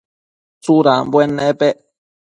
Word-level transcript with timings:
Tsudambuen 0.61 1.31
nepec? 1.37 1.77